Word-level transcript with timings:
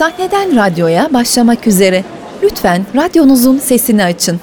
Sahneden 0.00 0.56
radyoya 0.56 1.08
başlamak 1.12 1.66
üzere. 1.66 2.04
Lütfen 2.42 2.86
radyonuzun 2.94 3.58
sesini 3.58 4.04
açın. 4.04 4.40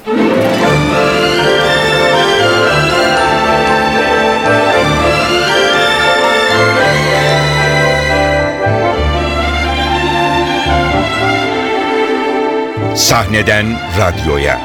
Sahneden 12.94 13.66
radyoya. 13.98 14.60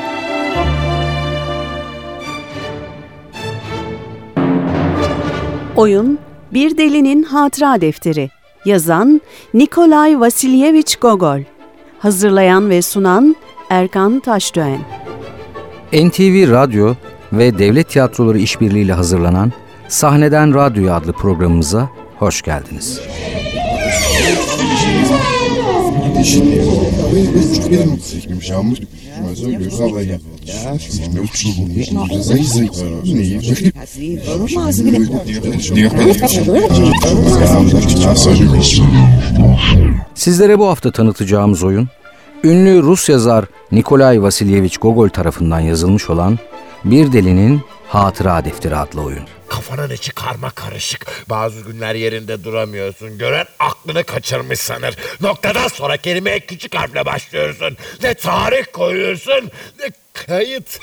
Oyun 5.75 6.19
Bir 6.53 6.77
Delinin 6.77 7.23
Hatıra 7.23 7.81
Defteri 7.81 8.42
Yazan 8.65 9.21
Nikolay 9.53 10.19
Vasilyevich 10.19 11.01
Gogol 11.01 11.39
Hazırlayan 11.99 12.69
ve 12.69 12.81
sunan 12.81 13.35
Erkan 13.69 14.19
Taşdöğen 14.19 14.79
NTV 15.93 16.51
Radyo 16.51 16.93
ve 17.33 17.59
Devlet 17.59 17.89
Tiyatroları 17.89 18.37
işbirliğiyle 18.39 18.93
hazırlanan 18.93 19.51
Sahneden 19.87 20.53
Radyoya 20.53 20.95
adlı 20.95 21.13
programımıza 21.13 21.89
hoş 22.19 22.41
geldiniz. 22.41 23.01
Sizlere 40.15 40.59
bu 40.59 40.67
hafta 40.67 40.91
tanıtacağımız 40.91 41.63
oyun, 41.63 41.87
ünlü 42.43 42.81
Rus 42.83 43.09
yazar 43.09 43.45
Nikolay 43.71 44.21
Vasilyevich 44.21 44.77
Gogol 44.81 45.09
tarafından 45.09 45.59
yazılmış 45.59 46.09
olan 46.09 46.39
Bir 46.85 47.11
Delinin 47.13 47.61
Hatıra 47.87 48.45
Defteri 48.45 48.75
adlı 48.75 49.01
oyun. 49.01 49.23
Kafanın 49.49 49.89
içi 49.89 50.11
karma 50.11 50.49
karışık. 50.49 51.05
Bazı 51.29 51.61
günler 51.61 51.95
yerinde 51.95 52.43
duramıyorsun. 52.43 53.17
Gören 53.17 53.45
aklını 53.59 54.03
kaçırmış 54.03 54.59
sanır. 54.59 54.97
Noktadan 55.21 55.67
sonra 55.67 55.97
kelimeye 55.97 56.39
küçük 56.39 56.75
harfle 56.75 57.05
başlıyorsun. 57.05 57.77
Ne 58.03 58.13
tarih 58.13 58.65
koyuyorsun 58.73 59.51
ne 59.79 59.89
kayıt. 60.13 60.79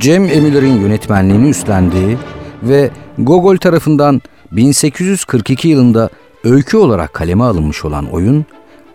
Cem 0.00 0.24
Emiller'in 0.24 0.80
yönetmenliğini 0.80 1.48
üstlendiği 1.48 2.18
ve 2.62 2.90
Gogol 3.18 3.56
tarafından 3.56 4.22
1842 4.52 5.68
yılında 5.68 6.08
öykü 6.44 6.76
olarak 6.76 7.14
kaleme 7.14 7.44
alınmış 7.44 7.84
olan 7.84 8.12
oyun 8.12 8.46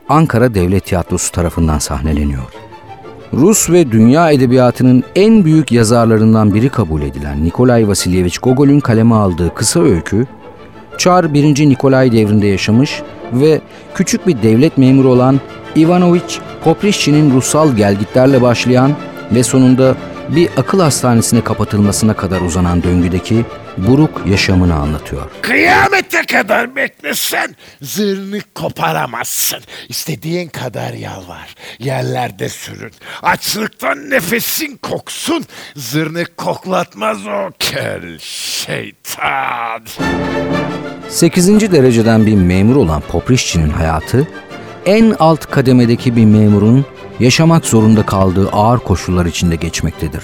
Ankara 0.09 0.53
Devlet 0.53 0.85
Tiyatrosu 0.85 1.31
tarafından 1.31 1.79
sahneleniyor. 1.79 2.60
Rus 3.33 3.69
ve 3.69 3.91
dünya 3.91 4.31
edebiyatının 4.31 5.03
en 5.15 5.45
büyük 5.45 5.71
yazarlarından 5.71 6.53
biri 6.53 6.69
kabul 6.69 7.01
edilen 7.01 7.43
Nikolay 7.43 7.87
Vasilyevich 7.87 8.37
Gogol'ün 8.41 8.79
kaleme 8.79 9.15
aldığı 9.15 9.53
kısa 9.53 9.79
öykü, 9.79 10.27
Çar 10.97 11.33
1. 11.33 11.69
Nikolay 11.69 12.11
devrinde 12.11 12.47
yaşamış 12.47 13.01
ve 13.33 13.61
küçük 13.95 14.27
bir 14.27 14.41
devlet 14.43 14.77
memuru 14.77 15.07
olan 15.07 15.39
Ivanovich 15.75 16.39
Poprishchin'in 16.63 17.31
ruhsal 17.31 17.75
gelgitlerle 17.75 18.41
başlayan 18.41 18.91
ve 19.31 19.43
sonunda 19.43 19.95
bir 20.35 20.49
akıl 20.57 20.79
hastanesine 20.79 21.43
kapatılmasına 21.43 22.13
kadar 22.13 22.41
uzanan 22.41 22.83
döngüdeki 22.83 23.45
buruk 23.77 24.21
yaşamını 24.27 24.75
anlatıyor. 24.75 25.21
Kıyamete 25.41 26.25
kadar 26.25 26.75
beklesen 26.75 27.55
zırnı 27.81 28.39
koparamazsın. 28.55 29.59
İstediğin 29.89 30.49
kadar 30.49 30.93
yalvar. 30.93 31.55
Yerlerde 31.79 32.49
sürün. 32.49 32.91
Açlıktan 33.21 34.09
nefesin 34.09 34.77
koksun. 34.77 35.45
Zırnı 35.75 36.25
koklatmaz 36.37 37.27
o 37.27 37.49
kel 37.59 38.19
şeytan. 38.19 39.81
8. 41.09 41.71
dereceden 41.71 42.25
bir 42.25 42.35
memur 42.35 42.75
olan 42.75 43.01
Poprishchin'in 43.01 43.69
hayatı, 43.69 44.27
en 44.85 45.15
alt 45.19 45.45
kademedeki 45.45 46.15
bir 46.15 46.25
memurun 46.25 46.85
yaşamak 47.21 47.65
zorunda 47.65 48.05
kaldığı 48.05 48.49
ağır 48.49 48.79
koşullar 48.79 49.25
içinde 49.25 49.55
geçmektedir. 49.55 50.23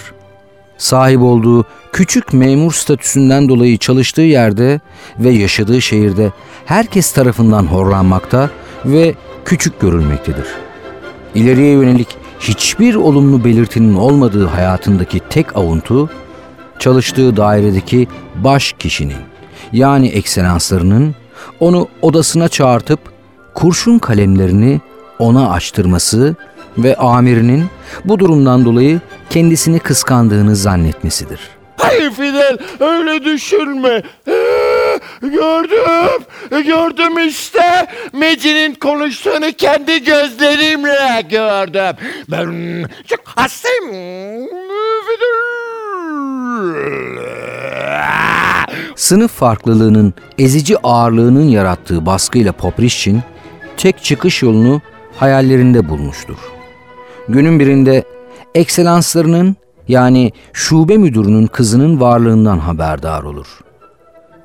Sahip 0.78 1.22
olduğu 1.22 1.66
küçük 1.92 2.34
memur 2.34 2.74
statüsünden 2.74 3.50
dolayı 3.50 3.78
çalıştığı 3.78 4.22
yerde 4.22 4.80
ve 5.20 5.30
yaşadığı 5.30 5.82
şehirde 5.82 6.32
herkes 6.66 7.12
tarafından 7.12 7.66
horlanmakta 7.66 8.50
ve 8.86 9.16
küçük 9.46 9.80
görülmektedir. 9.80 10.46
İleriye 11.36 11.72
yönelik 11.72 12.08
hiçbir 12.40 12.96
olumlu 12.96 13.44
belirtinin 13.46 13.94
olmadığı 13.94 14.46
hayatındaki 14.48 15.20
tek 15.30 15.58
avuntu, 15.58 16.10
çalıştığı 16.80 17.38
dairedeki 17.38 18.08
baş 18.36 18.76
kişinin 18.80 19.22
yani 19.74 20.08
ekselanslarının 20.08 21.16
onu 21.60 21.88
odasına 22.02 22.50
çağırtıp 22.50 23.00
kurşun 23.54 24.00
kalemlerini 24.00 24.82
ona 25.20 25.50
açtırması 25.50 26.36
ve 26.78 26.96
amirinin 26.96 27.66
bu 28.06 28.20
durumdan 28.20 28.66
dolayı 28.66 29.00
kendisini 29.30 29.80
kıskandığını 29.80 30.56
zannetmesidir. 30.56 31.40
Hayır 31.78 32.12
Fidel 32.12 32.58
öyle 32.80 33.24
düşünme. 33.26 34.04
Ee, 34.28 34.38
gördüm. 35.22 36.24
Gördüm 36.50 37.28
işte. 37.28 37.88
Meci'nin 38.14 38.76
konuştuğunu 38.76 39.52
kendi 39.58 40.04
gözlerimle 40.04 41.22
gördüm. 41.30 41.98
Ben 42.32 42.86
çok 43.08 43.20
hastayım. 43.26 44.48
Sınıf 48.96 49.32
farklılığının 49.32 50.14
ezici 50.40 50.78
ağırlığının 50.84 51.48
yarattığı 51.48 52.06
baskıyla 52.06 52.52
Poprishchin 52.52 53.22
tek 53.78 54.04
çıkış 54.04 54.44
yolunu 54.44 54.82
hayallerinde 55.20 55.90
bulmuştur. 55.90 56.38
Günün 57.30 57.60
birinde 57.60 58.04
ekselanslarının 58.56 59.56
yani 59.88 60.32
şube 60.54 60.98
müdürünün 60.98 61.48
kızının 61.48 62.02
varlığından 62.02 62.60
haberdar 62.60 63.24
olur. 63.24 63.48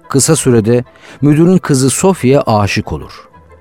Kısa 0.08 0.36
sürede 0.36 0.84
müdürün 1.20 1.58
kızı 1.58 1.90
Sophie'ye 1.90 2.40
aşık 2.40 2.92
olur. 2.92 3.12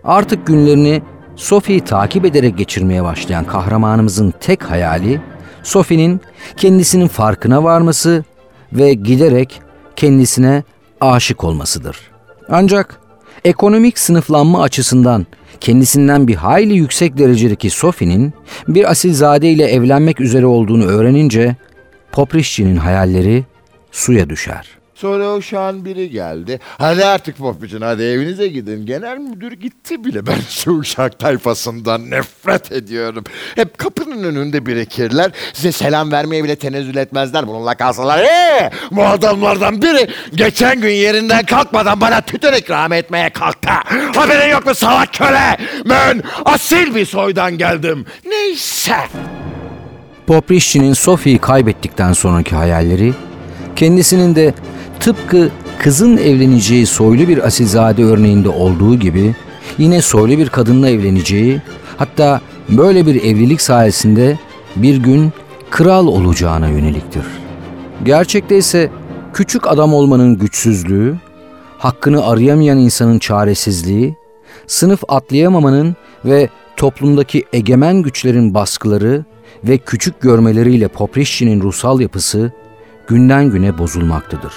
Artık 0.04 0.48
günlerini 0.48 1.02
Sophie'yi 1.36 1.82
takip 1.82 2.26
ederek 2.26 2.58
geçirmeye 2.58 3.04
başlayan 3.04 3.46
kahramanımızın 3.46 4.34
tek 4.40 4.64
hayali 4.64 5.22
Sophie'nin 5.64 6.22
kendisinin 6.58 7.08
farkına 7.08 7.64
varması 7.64 8.24
ve 8.74 8.94
giderek 8.94 9.62
kendisine 9.96 10.64
aşık 11.02 11.44
olmasıdır. 11.44 11.98
Ancak 12.50 13.01
ekonomik 13.46 14.00
sınıflanma 14.00 14.62
açısından 14.62 15.26
kendisinden 15.60 16.28
bir 16.28 16.36
hayli 16.36 16.74
yüksek 16.74 17.18
derecedeki 17.18 17.70
Sophie'nin 17.70 18.34
bir 18.68 18.92
asilzade 18.92 19.52
ile 19.52 19.66
evlenmek 19.66 20.22
üzere 20.22 20.46
olduğunu 20.46 20.86
öğrenince 20.86 21.56
Poprishchin'in 22.12 22.76
hayalleri 22.76 23.44
suya 23.92 24.30
düşer. 24.30 24.81
Sonra 25.02 25.36
uşağın 25.36 25.86
biri 25.86 26.10
geldi. 26.10 26.60
Hadi 26.78 27.06
artık 27.06 27.38
Popiçin 27.38 27.82
hadi 27.82 28.04
evinize 28.04 28.48
gidin. 28.48 28.86
Genel 28.86 29.18
müdür 29.18 29.52
gitti 29.52 30.04
bile. 30.04 30.28
Ben 30.28 30.40
şu 30.50 30.72
uşak 30.72 31.20
tayfasından 31.20 32.10
nefret 32.12 32.72
ediyorum. 32.72 33.24
Hep 33.56 33.78
kapının 33.78 34.24
önünde 34.24 34.66
birikirler. 34.66 35.32
Size 35.54 35.72
selam 35.72 36.12
vermeye 36.12 36.44
bile 36.44 36.56
tenezzül 36.56 36.96
etmezler. 36.96 37.48
Bununla 37.48 37.76
kalsalar. 37.76 38.20
Ee, 38.20 38.72
bu 38.92 39.04
adamlardan 39.04 39.82
biri 39.82 40.08
geçen 40.36 40.82
gün 40.82 40.90
yerinden 40.90 41.46
kalkmadan 41.46 42.02
bana 42.02 42.22
tütün 42.22 42.54
ikram 42.54 42.94
etmeye 42.94 43.30
kalktı. 43.30 43.70
Haberin 44.16 44.52
yok 44.52 44.66
mu 44.66 44.76
salak 44.76 45.14
köle? 45.14 45.58
Ben 45.90 46.24
asil 46.46 46.96
bir 46.96 47.06
soydan 47.06 47.58
geldim. 47.58 48.06
Neyse. 48.26 48.96
Poprishchin'in 50.28 50.94
Sophie'yi 50.94 51.40
kaybettikten 51.40 52.14
sonraki 52.14 52.56
hayalleri, 52.56 53.14
kendisinin 53.76 54.36
de 54.36 54.54
tıpkı 55.02 55.50
kızın 55.80 56.18
evleneceği 56.18 56.86
soylu 56.86 57.28
bir 57.28 57.46
asilzade 57.46 58.04
örneğinde 58.04 58.50
olduğu 58.50 58.96
gibi 58.96 59.36
yine 59.78 60.02
soylu 60.02 60.38
bir 60.38 60.50
kadınla 60.50 60.90
evleneceği, 60.90 61.62
hatta 61.98 62.42
böyle 62.70 63.06
bir 63.06 63.24
evlilik 63.24 63.62
sayesinde 63.62 64.40
bir 64.76 64.98
gün 64.98 65.34
kral 65.70 66.08
olacağına 66.08 66.68
yöneliktir. 66.68 67.26
Gerçekte 68.06 68.58
ise 68.58 68.90
küçük 69.34 69.68
adam 69.68 69.94
olmanın 69.94 70.38
güçsüzlüğü, 70.38 71.16
hakkını 71.78 72.26
arayamayan 72.26 72.78
insanın 72.78 73.20
çaresizliği, 73.20 74.16
sınıf 74.68 75.04
atlayamamanın 75.08 75.96
ve 76.26 76.50
toplumdaki 76.78 77.44
egemen 77.54 78.02
güçlerin 78.02 78.54
baskıları 78.54 79.26
ve 79.64 79.78
küçük 79.78 80.22
görmeleriyle 80.22 80.88
Poprishchin'in 80.88 81.62
ruhsal 81.62 82.02
yapısı 82.02 82.52
günden 83.08 83.52
güne 83.52 83.78
bozulmaktadır. 83.78 84.54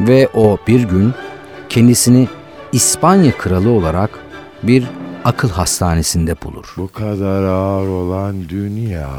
Ve 0.00 0.28
o 0.34 0.58
bir 0.68 0.82
gün 0.82 1.14
kendisini 1.68 2.28
İspanya 2.72 3.38
kralı 3.38 3.70
olarak 3.70 4.10
bir 4.62 4.84
akıl 5.24 5.50
hastanesinde 5.50 6.42
bulur. 6.42 6.74
Bu 6.76 6.92
kadar 6.92 7.42
ağır 7.42 7.88
olan 7.88 8.48
dünya 8.48 9.10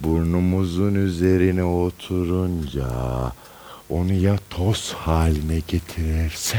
burnumuzun 0.00 0.94
üzerine 0.94 1.64
oturunca 1.64 2.86
onu 3.90 4.12
ya 4.12 4.36
toz 4.50 4.92
haline 4.92 5.60
getirirse 5.68 6.58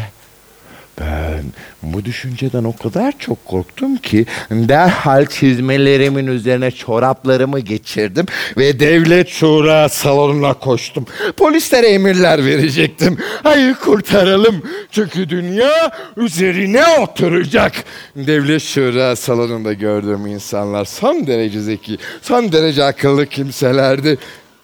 ben 1.00 1.44
bu 1.84 2.06
düşünceden 2.06 2.64
o 2.64 2.78
kadar 2.78 3.14
çok 3.20 3.46
korktum 3.46 3.98
ki 3.98 4.26
derhal 4.52 5.26
çizmelerimin 5.26 6.28
üzerine 6.28 6.72
çoraplarımı 6.72 7.60
geçirdim 7.60 8.26
ve 8.58 8.80
devlet 8.80 9.30
şura 9.30 9.90
salonuna 9.90 10.54
koştum. 10.54 11.06
Polislere 11.38 11.88
emirler 11.88 12.46
verecektim. 12.46 13.18
Hayır 13.44 13.74
kurtaralım 13.74 14.64
çünkü 14.92 15.30
dünya 15.30 15.92
üzerine 16.18 16.84
oturacak. 17.02 17.74
Devlet 18.16 18.62
şura 18.62 19.16
salonunda 19.16 19.74
gördüğüm 19.74 20.28
insanlar 20.28 20.86
son 20.86 21.28
derece 21.28 21.62
zeki, 21.62 21.98
son 22.22 22.52
derece 22.52 22.84
akıllı 22.84 23.26
kimselerdi. 23.26 24.18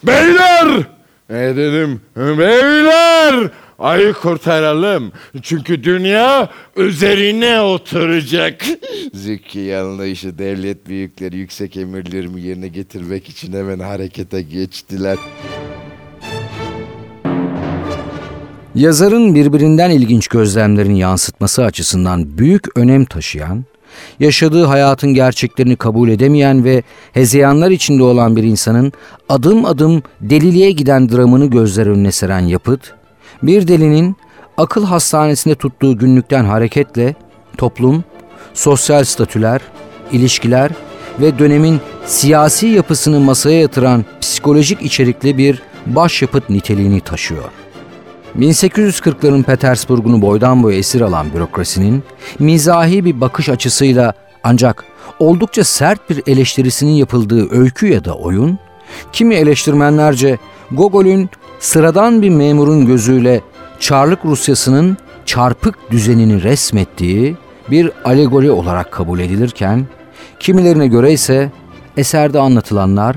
Beyler! 0.03 0.67
Ne 1.29 1.55
dedim? 1.55 2.01
Beyler! 2.15 3.49
Ayı 3.79 4.13
kurtaralım. 4.13 5.11
Çünkü 5.41 5.83
dünya 5.83 6.49
üzerine 6.75 7.61
oturacak. 7.61 8.65
Zeki 9.13 9.77
anlayışı 9.77 10.37
devlet 10.37 10.87
büyükleri 10.87 11.37
yüksek 11.37 11.77
emirlerimi 11.77 12.41
yerine 12.41 12.67
getirmek 12.67 13.29
için 13.29 13.53
hemen 13.53 13.79
harekete 13.79 14.41
geçtiler. 14.41 15.17
Yazarın 18.75 19.35
birbirinden 19.35 19.89
ilginç 19.89 20.27
gözlemlerini 20.27 20.99
yansıtması 20.99 21.63
açısından 21.63 22.37
büyük 22.37 22.77
önem 22.77 23.05
taşıyan, 23.05 23.65
yaşadığı 24.19 24.65
hayatın 24.65 25.13
gerçeklerini 25.13 25.75
kabul 25.75 26.09
edemeyen 26.09 26.63
ve 26.63 26.83
hezeyanlar 27.13 27.71
içinde 27.71 28.03
olan 28.03 28.35
bir 28.35 28.43
insanın 28.43 28.93
adım 29.29 29.65
adım 29.65 30.03
deliliğe 30.21 30.71
giden 30.71 31.09
dramını 31.09 31.45
gözler 31.45 31.87
önüne 31.87 32.11
seren 32.11 32.39
yapıt, 32.39 32.98
bir 33.43 33.67
delinin 33.67 34.15
akıl 34.57 34.85
hastanesinde 34.85 35.55
tuttuğu 35.55 35.97
günlükten 35.97 36.45
hareketle 36.45 37.15
toplum, 37.57 38.03
sosyal 38.53 39.03
statüler, 39.03 39.61
ilişkiler 40.11 40.71
ve 41.19 41.39
dönemin 41.39 41.81
siyasi 42.05 42.67
yapısını 42.67 43.19
masaya 43.19 43.59
yatıran 43.59 44.05
psikolojik 44.21 44.81
içerikli 44.81 45.37
bir 45.37 45.61
başyapıt 45.85 46.49
niteliğini 46.49 47.01
taşıyor. 47.01 47.43
1840'ların 48.39 49.43
Petersburg'unu 49.43 50.21
boydan 50.21 50.63
boya 50.63 50.77
esir 50.77 51.01
alan 51.01 51.33
bürokrasinin 51.33 52.03
mizahi 52.39 53.05
bir 53.05 53.21
bakış 53.21 53.49
açısıyla 53.49 54.13
ancak 54.43 54.85
oldukça 55.19 55.63
sert 55.63 56.09
bir 56.09 56.23
eleştirisinin 56.27 56.91
yapıldığı 56.91 57.51
öykü 57.51 57.87
ya 57.87 58.05
da 58.05 58.13
oyun, 58.13 58.59
kimi 59.13 59.35
eleştirmenlerce 59.35 60.37
Gogol'ün 60.71 61.29
sıradan 61.59 62.21
bir 62.21 62.29
memurun 62.29 62.85
gözüyle 62.85 63.41
Çarlık 63.79 64.25
Rusyası'nın 64.25 64.97
çarpık 65.25 65.91
düzenini 65.91 66.43
resmettiği 66.43 67.37
bir 67.71 67.91
alegori 68.05 68.51
olarak 68.51 68.91
kabul 68.91 69.19
edilirken, 69.19 69.87
kimilerine 70.39 70.87
göre 70.87 71.13
ise 71.13 71.51
eserde 71.97 72.39
anlatılanlar 72.39 73.15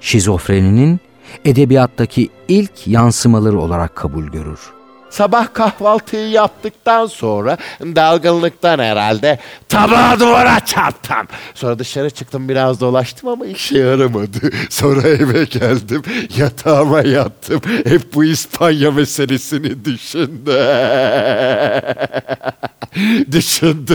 şizofreninin 0.00 1.00
edebiyattaki 1.44 2.28
ilk 2.48 2.86
yansımaları 2.86 3.58
olarak 3.58 3.96
kabul 3.96 4.24
görür. 4.24 4.77
Sabah 5.10 5.54
kahvaltıyı 5.54 6.30
yaptıktan 6.30 7.06
sonra 7.06 7.56
dalgınlıktan 7.80 8.78
herhalde 8.78 9.38
tabağı 9.68 10.20
duvara 10.20 10.60
çarptım. 10.60 11.26
Sonra 11.54 11.78
dışarı 11.78 12.10
çıktım 12.10 12.48
biraz 12.48 12.80
dolaştım 12.80 13.28
ama 13.28 13.46
işe 13.46 13.78
yaramadı. 13.78 14.50
Sonra 14.70 15.08
eve 15.08 15.44
geldim 15.44 16.02
yatağıma 16.36 17.00
yattım. 17.00 17.60
Hep 17.84 18.14
bu 18.14 18.24
İspanya 18.24 18.90
meselesini 18.90 19.84
düşündü. 19.84 20.52
düşündü. 23.32 23.94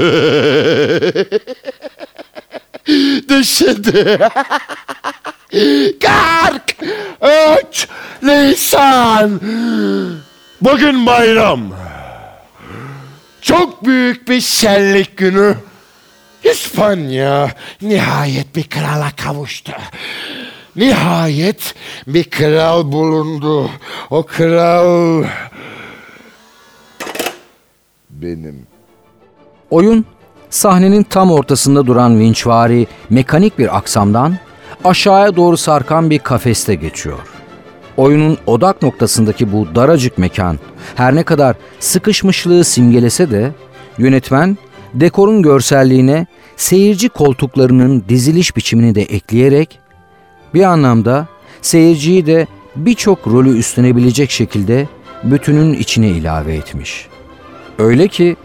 düşündü. 3.30 4.20
Kalk! 6.02 6.76
Üç! 7.22 7.88
Nisan! 8.22 9.42
Bugün 10.64 11.06
bayram. 11.06 11.62
Çok 13.42 13.86
büyük 13.86 14.30
bir 14.30 14.42
şenlik 14.42 15.18
günü. 15.18 15.56
İspanya 16.44 17.52
nihayet 17.82 18.56
bir 18.56 18.64
krala 18.64 19.12
kavuştu. 19.18 19.72
Nihayet 20.76 21.76
bir 22.08 22.24
kral 22.24 22.92
bulundu. 22.92 23.70
O 24.10 24.24
kral 24.24 25.24
benim. 28.10 28.68
Oyun 29.72 30.06
sahnenin 30.50 31.04
tam 31.04 31.32
ortasında 31.32 31.86
duran 31.86 32.20
vinçvari 32.20 32.88
mekanik 33.10 33.60
bir 33.60 33.78
aksamdan 33.78 34.38
aşağıya 34.84 35.36
doğru 35.36 35.58
sarkan 35.58 36.10
bir 36.10 36.20
kafeste 36.20 36.76
geçiyor. 36.76 37.33
Oyunun 37.98 38.38
odak 38.48 38.82
noktasındaki 38.82 39.52
bu 39.52 39.68
daracık 39.76 40.18
mekan 40.18 40.60
her 40.96 41.16
ne 41.16 41.24
kadar 41.24 41.56
sıkışmışlığı 41.80 42.64
simgelese 42.64 43.32
de 43.32 43.52
yönetmen 43.98 44.58
dekorun 44.94 45.42
görselliğine 45.42 46.28
seyirci 46.58 47.10
koltuklarının 47.10 48.04
diziliş 48.10 48.56
biçimini 48.56 48.96
de 48.96 49.02
ekleyerek 49.02 49.80
bir 50.54 50.64
anlamda 50.64 51.28
seyirciyi 51.62 52.26
de 52.26 52.48
birçok 52.76 53.28
rolü 53.28 53.58
üstlenebilecek 53.58 54.32
şekilde 54.32 54.88
bütünün 55.24 55.74
içine 55.74 56.08
ilave 56.08 56.56
etmiş. 56.56 57.08
Öyle 57.80 58.08
ki 58.08 58.36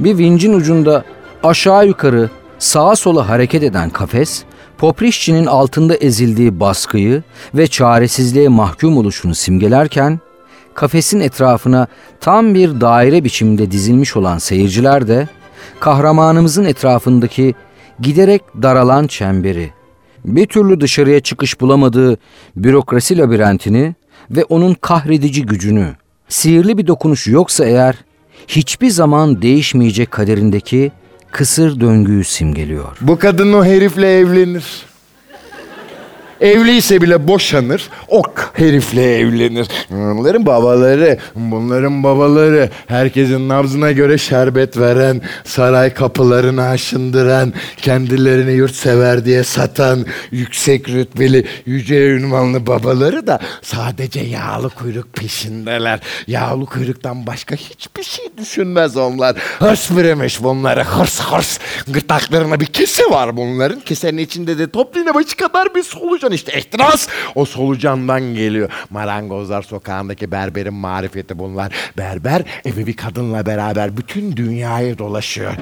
bir 0.00 0.18
vincin 0.18 0.52
ucunda 0.52 1.04
aşağı 1.42 1.86
yukarı 1.86 2.30
sağa 2.58 2.96
sola 2.96 3.28
hareket 3.28 3.62
eden 3.62 3.90
kafes 3.90 4.44
Poprişçinin 4.78 5.46
altında 5.46 5.96
ezildiği 5.96 6.60
baskıyı 6.60 7.22
ve 7.54 7.66
çaresizliğe 7.66 8.48
mahkum 8.48 8.96
oluşunu 8.96 9.34
simgelerken, 9.34 10.20
kafesin 10.74 11.20
etrafına 11.20 11.86
tam 12.20 12.54
bir 12.54 12.80
daire 12.80 13.24
biçiminde 13.24 13.70
dizilmiş 13.70 14.16
olan 14.16 14.38
seyirciler 14.38 15.08
de, 15.08 15.28
kahramanımızın 15.80 16.64
etrafındaki 16.64 17.54
giderek 18.00 18.42
daralan 18.62 19.06
çemberi, 19.06 19.70
bir 20.24 20.46
türlü 20.46 20.80
dışarıya 20.80 21.20
çıkış 21.20 21.60
bulamadığı 21.60 22.18
bürokrasi 22.56 23.18
labirentini 23.18 23.94
ve 24.30 24.44
onun 24.44 24.74
kahredici 24.74 25.46
gücünü, 25.46 25.94
sihirli 26.28 26.78
bir 26.78 26.86
dokunuş 26.86 27.26
yoksa 27.26 27.64
eğer, 27.64 27.96
hiçbir 28.48 28.90
zaman 28.90 29.42
değişmeyecek 29.42 30.10
kaderindeki 30.10 30.92
kısır 31.34 31.80
döngüyü 31.80 32.24
simgeliyor. 32.24 32.96
Bu 33.00 33.18
kadın 33.18 33.52
o 33.52 33.64
herifle 33.64 34.18
evlenir. 34.18 34.64
Evliyse 36.44 37.02
bile 37.02 37.28
boşanır. 37.28 37.88
Ok 38.08 38.50
herifle 38.54 39.16
evlenir. 39.18 39.66
Bunların 39.90 40.46
babaları, 40.46 41.18
bunların 41.34 42.02
babaları 42.02 42.70
herkesin 42.86 43.48
nabzına 43.48 43.92
göre 43.92 44.18
şerbet 44.18 44.78
veren, 44.78 45.20
saray 45.44 45.94
kapılarını 45.94 46.68
aşındıran, 46.68 47.52
kendilerini 47.76 48.52
yurtsever 48.52 49.24
diye 49.24 49.44
satan, 49.44 50.06
yüksek 50.30 50.88
rütbeli, 50.88 51.46
yüce 51.66 52.10
ünvanlı 52.10 52.66
babaları 52.66 53.26
da 53.26 53.40
sadece 53.62 54.20
yağlı 54.20 54.70
kuyruk 54.70 55.12
peşindeler. 55.12 56.00
Yağlı 56.26 56.66
kuyruktan 56.66 57.26
başka 57.26 57.54
hiçbir 57.54 58.02
şey 58.02 58.24
düşünmez 58.38 58.96
onlar. 58.96 59.36
Hırs 59.58 59.90
bürümüş 59.90 60.42
bunları, 60.42 60.84
hırs 60.84 61.20
hırs. 61.20 61.58
Gırtlaklarına 61.88 62.60
bir 62.60 62.66
kese 62.66 63.10
var 63.10 63.36
bunların. 63.36 63.80
Kesenin 63.80 64.18
içinde 64.18 64.58
de 64.58 64.70
top 64.70 64.94
başı 65.14 65.36
kadar 65.36 65.74
bir 65.74 65.82
solucan 65.82 66.33
işte 66.34 66.58
ihtiras 66.58 67.08
o 67.34 67.44
solucandan 67.44 68.20
geliyor. 68.20 68.70
Marangozlar 68.90 69.62
sokağındaki 69.62 70.30
berberin 70.30 70.74
marifeti 70.74 71.38
bunlar. 71.38 71.72
Berber 71.98 72.42
evi 72.64 72.86
bir 72.86 72.96
kadınla 72.96 73.46
beraber 73.46 73.96
bütün 73.96 74.36
dünyayı 74.36 74.98
dolaşıyor. 74.98 75.52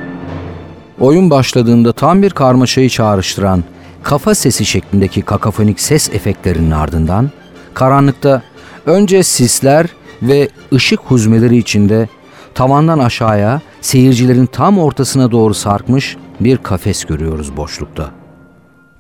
Oyun 1.01 1.31
başladığında 1.31 1.93
tam 1.93 2.23
bir 2.23 2.31
karmaşayı 2.31 2.89
çağrıştıran 2.89 3.65
kafa 4.03 4.35
sesi 4.35 4.65
şeklindeki 4.65 5.23
kakafonik 5.23 5.81
ses 5.81 6.15
efektlerinin 6.15 6.71
ardından 6.71 7.31
karanlıkta 7.75 8.43
önce 8.87 9.23
sisler 9.23 9.87
ve 10.23 10.49
ışık 10.73 11.01
huzmeleri 11.01 11.57
içinde 11.57 12.09
tavandan 12.55 12.99
aşağıya 12.99 13.61
seyircilerin 13.81 14.47
tam 14.47 14.79
ortasına 14.79 15.31
doğru 15.31 15.55
sarkmış 15.55 16.17
bir 16.41 16.57
kafes 16.57 17.05
görüyoruz 17.05 17.57
boşlukta. 17.57 18.11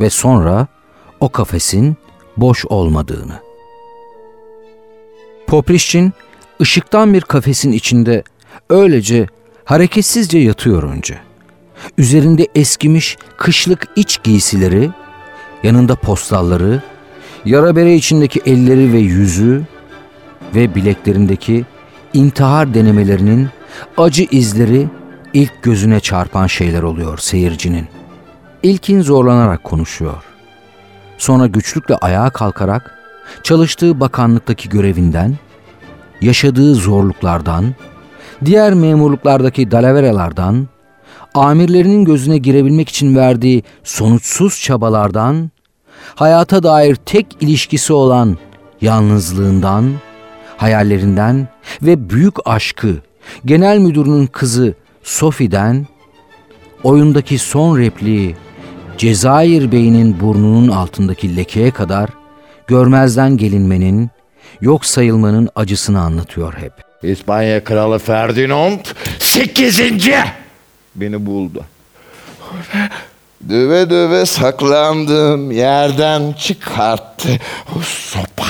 Ve 0.01 0.11
sonra 0.11 0.67
o 1.23 1.29
kafesin 1.29 1.97
boş 2.37 2.65
olmadığını. 2.65 3.41
Poprişçin 5.47 6.13
ışıktan 6.61 7.15
bir 7.15 7.21
kafesin 7.21 7.73
içinde 7.73 8.23
öylece 8.71 9.27
hareketsizce 9.65 10.39
yatıyor 10.39 10.83
önce. 10.83 11.19
üzerinde 11.99 12.49
eskimiş 12.55 13.17
kışlık 13.37 13.89
iç 13.97 14.23
giysileri, 14.23 14.91
yanında 15.63 15.95
postalları, 15.95 16.83
yara 17.45 17.77
bere 17.77 17.95
içindeki 17.95 18.41
elleri 18.47 18.93
ve 18.93 18.99
yüzü 18.99 19.63
ve 20.55 20.75
bileklerindeki 20.75 21.65
intihar 22.15 22.75
denemelerinin 22.75 23.49
acı 23.97 24.27
izleri 24.31 24.89
ilk 25.33 25.63
gözüne 25.63 26.01
çarpan 26.01 26.47
şeyler 26.47 26.83
oluyor 26.83 27.19
seyircinin. 27.19 27.89
İlkin 28.63 29.01
zorlanarak 29.01 29.65
konuşuyor. 29.65 30.32
Sonra 31.23 31.47
güçlükle 31.47 31.97
ayağa 31.97 32.31
kalkarak 32.31 32.99
çalıştığı 33.43 34.01
bakanlıktaki 34.01 34.69
görevinden, 34.69 35.35
yaşadığı 36.21 36.75
zorluklardan, 36.75 37.75
diğer 38.45 38.75
memurluklardaki 38.75 39.71
dalaveralardan, 39.71 40.69
amirlerinin 41.35 42.05
gözüne 42.05 42.39
girebilmek 42.39 42.89
için 42.89 43.17
verdiği 43.17 43.63
sonuçsuz 43.85 44.61
çabalardan, 44.61 45.51
hayata 46.15 46.63
dair 46.63 46.95
tek 46.95 47.27
ilişkisi 47.41 47.93
olan 47.93 48.37
yalnızlığından, 48.81 49.93
hayallerinden 50.57 51.49
ve 51.83 52.11
büyük 52.11 52.35
aşkı 52.45 52.97
genel 53.45 53.79
müdürünün 53.79 54.27
kızı 54.27 54.75
Sophie'den, 55.03 55.87
oyundaki 56.83 57.39
son 57.39 57.79
repliği 57.79 58.37
Cezayir 58.99 59.73
Bey'inin 59.73 60.21
burnunun 60.21 60.69
altındaki 60.69 61.37
lekeye 61.37 61.71
kadar 61.71 62.11
görmezden 62.67 63.37
gelinmenin, 63.37 64.11
yok 64.61 64.87
sayılmanın 64.87 65.49
acısını 65.55 66.01
anlatıyor 66.01 66.55
hep. 66.55 66.73
İspanya 67.03 67.65
Kralı 67.65 67.99
Ferdinand 67.99 68.81
8. 69.19 69.81
beni 70.95 71.27
buldu. 71.27 71.65
Döve 73.49 73.91
döve 73.91 74.27
saklandım 74.27 75.51
yerden 75.51 76.33
çıkarttı. 76.33 77.29
O 77.77 77.81
sopa 77.83 78.47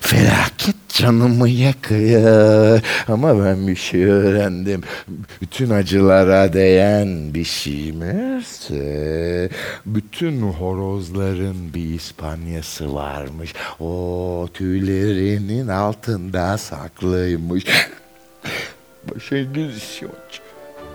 felaket 0.00 0.83
canımı 0.96 1.48
yakıyor. 1.48 2.80
Ama 3.08 3.44
ben 3.44 3.66
bir 3.68 3.76
şey 3.76 4.04
öğrendim. 4.04 4.82
Bütün 5.42 5.70
acılara 5.70 6.52
değen 6.52 7.34
bir 7.34 7.44
şey 7.44 7.92
meğerse 7.92 9.50
bütün 9.86 10.42
horozların 10.42 11.74
bir 11.74 11.94
İspanyası 11.94 12.94
varmış. 12.94 13.54
O 13.80 14.48
tüylerinin 14.54 15.68
altında 15.68 16.58
saklıymış. 16.58 17.64
İş 19.16 20.02
yok. 20.02 20.14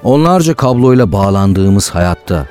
Onlarca 0.04 0.54
kabloyla 0.54 1.12
bağlandığımız 1.12 1.90
hayatta 1.90 2.48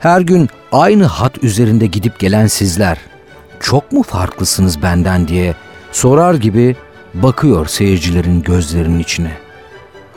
her 0.00 0.20
gün 0.20 0.48
aynı 0.72 1.04
hat 1.04 1.44
üzerinde 1.44 1.86
gidip 1.86 2.18
gelen 2.18 2.46
sizler 2.46 2.98
çok 3.60 3.92
mu 3.92 4.02
farklısınız 4.02 4.82
benden 4.82 5.28
diye 5.28 5.54
sorar 5.92 6.34
gibi 6.34 6.76
bakıyor 7.14 7.66
seyircilerin 7.66 8.42
gözlerinin 8.42 8.98
içine. 8.98 9.32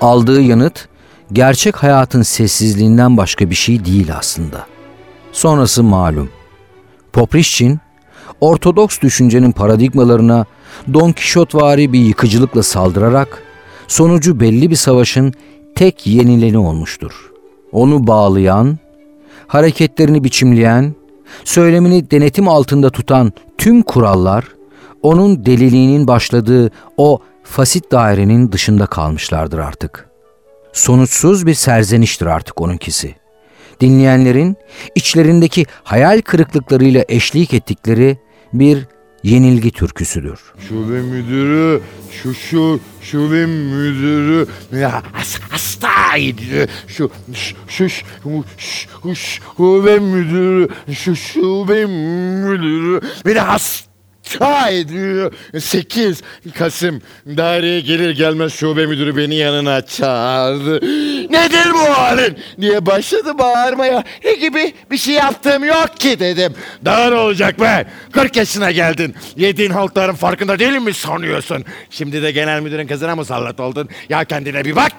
Aldığı 0.02 0.42
yanıt 0.42 0.88
gerçek 1.34 1.76
hayatın 1.76 2.22
sessizliğinden 2.22 3.18
başka 3.18 3.50
bir 3.50 3.56
şey 3.56 3.86
değil 3.86 4.18
aslında. 4.18 4.66
Sonrası 5.32 5.84
malum. 5.84 6.30
Poprişçin, 7.14 7.80
Ortodoks 8.42 9.00
düşüncenin 9.02 9.52
paradigmalarına 9.52 10.46
Don 10.94 11.12
Kişotvari 11.12 11.94
bir 11.94 12.00
yıkıcılıkla 12.00 12.64
saldırarak 12.64 13.44
sonucu 13.88 14.40
belli 14.40 14.70
bir 14.70 14.76
savaşın 14.76 15.34
tek 15.76 16.08
yenileni 16.08 16.58
olmuştur. 16.58 17.32
Onu 17.72 18.08
bağlayan, 18.08 18.80
hareketlerini 19.48 20.24
biçimleyen, 20.24 20.96
söylemini 21.44 22.12
denetim 22.12 22.48
altında 22.48 22.90
tutan 22.90 23.34
tüm 23.58 23.82
kurallar 23.82 24.46
onun 25.04 25.46
deliliğinin 25.46 26.08
başladığı 26.08 26.72
o 26.98 27.20
fasit 27.44 27.92
dairenin 27.92 28.52
dışında 28.52 28.86
kalmışlardır 28.86 29.60
artık. 29.60 30.10
Sonuçsuz 30.74 31.46
bir 31.46 31.54
serzeniştir 31.54 32.26
artık 32.26 32.62
onunkisi. 32.62 33.16
Dinleyenlerin 33.82 34.58
içlerindeki 34.96 35.66
hayal 35.84 36.22
kırıklıklarıyla 36.22 37.06
eşlik 37.10 37.54
ettikleri 37.54 38.18
bir 38.54 38.88
yenilgi 39.24 39.72
türküsüdür. 39.72 40.40
Şube 40.70 41.02
müdürü, 41.02 41.82
şu 42.12 42.34
şu 42.34 42.80
şube 43.02 43.46
müdürü 43.46 44.48
ya 44.80 45.04
has- 45.14 45.40
hastaydı. 45.40 46.68
Şu 46.88 47.12
şu 47.68 47.90
şu 47.90 49.16
şube 49.16 50.00
müdürü, 50.00 50.68
şu 50.94 51.16
şube 51.16 51.86
müdürü 51.86 53.02
beni 53.26 53.40
hasta 53.40 53.91
ediyor. 54.72 55.34
8 55.60 56.22
Kasım 56.58 57.02
daireye 57.26 57.82
gelir 57.82 58.10
gelmez 58.10 58.54
şube 58.54 58.86
müdürü 58.86 59.18
beni 59.18 59.36
yanına 59.36 59.86
çağırdı. 59.86 60.76
Nedir 61.32 61.74
bu 61.74 61.80
halin 61.80 62.38
diye 62.62 62.86
başladı 62.86 63.38
bağırmaya. 63.38 64.04
Ne 64.26 64.34
gibi 64.34 64.74
bir 64.92 64.98
şey 64.98 65.14
yaptığım 65.14 65.64
yok 65.64 65.98
ki 66.00 66.20
dedim. 66.20 66.54
Daha 66.86 67.10
ne 67.10 67.16
olacak 67.16 67.60
be? 67.60 67.86
40 68.12 68.36
yaşına 68.36 68.72
geldin. 68.72 69.16
Yediğin 69.36 69.72
haltların 69.72 70.16
farkında 70.16 70.60
değil 70.60 70.82
mi 70.82 70.94
sanıyorsun? 70.94 71.66
Şimdi 71.90 72.22
de 72.22 72.32
genel 72.32 72.62
müdürün 72.62 72.88
kızına 72.88 73.16
musallat 73.16 73.60
oldun. 73.60 73.90
Ya 74.10 74.24
kendine 74.24 74.66
bir 74.66 74.76
bak. 74.76 74.92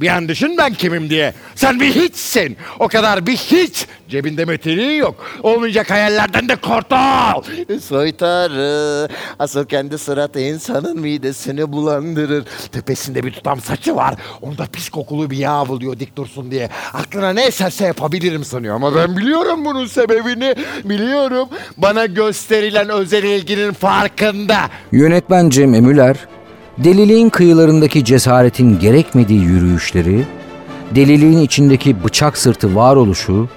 Bir 0.00 0.08
an 0.08 0.28
düşün 0.28 0.54
ben 0.58 0.74
kimim 0.74 1.10
diye. 1.10 1.34
Sen 1.54 1.80
bir 1.80 1.94
hiçsin. 1.94 2.56
O 2.78 2.88
kadar 2.88 3.26
bir 3.26 3.36
hiç. 3.36 3.86
Cebinde 4.08 4.44
meteliğin 4.44 5.00
yok. 5.00 5.30
Olmayacak 5.42 5.90
hayallerden 5.90 6.48
de 6.48 6.56
kurtul. 6.56 7.42
Soytarı. 7.80 9.08
Asıl 9.38 9.64
kendi 9.64 9.98
suratı 9.98 10.40
insanın 10.40 11.00
midesini 11.00 11.72
bulandırır. 11.72 12.44
Tepesinde 12.72 13.24
bir 13.24 13.32
tutam 13.32 13.60
saçı 13.60 13.96
var. 13.96 14.14
Onda 14.42 14.66
pis 14.72 14.88
kokulu 14.88 15.30
bir 15.30 15.36
yağ 15.36 15.68
buluyor 15.68 15.98
dik 15.98 16.16
dursun 16.16 16.50
diye. 16.50 16.68
Aklına 16.92 17.32
ne 17.32 17.44
eserse 17.44 17.86
yapabilirim 17.86 18.44
sanıyor. 18.44 18.74
Ama 18.74 18.96
ben 18.96 19.16
biliyorum 19.16 19.64
bunun 19.64 19.86
sebebini. 19.86 20.54
Biliyorum. 20.84 21.48
Bana 21.76 22.06
gösterilen 22.06 22.88
özel 22.88 23.24
ilginin 23.24 23.72
farkında. 23.72 24.58
Yönetmen 24.92 25.50
Cem 25.50 25.74
Emüler, 25.74 26.16
deliliğin 26.84 27.28
kıyılarındaki 27.28 28.04
cesaretin 28.04 28.78
gerekmediği 28.78 29.40
yürüyüşleri, 29.40 30.26
deliliğin 30.94 31.40
içindeki 31.40 32.04
bıçak 32.04 32.38
sırtı 32.38 32.74
varoluşu, 32.74 33.48